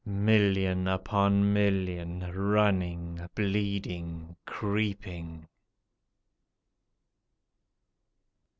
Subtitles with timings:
[0.03, 5.47] Million upon million, running, bleeding, creeping.